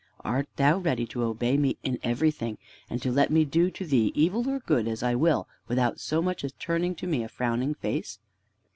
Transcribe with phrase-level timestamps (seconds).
[0.21, 2.57] Art thou ready to obey me in everything,
[2.89, 6.23] and to let me do to thee evil or good as I will without so
[6.23, 8.17] much as turning to me a frowning face?"